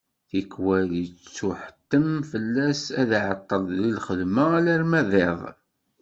[0.29, 5.41] Tikkwal yettuḥettem fell-as ad iɛeṭṭel di lxedma alarma d iḍ.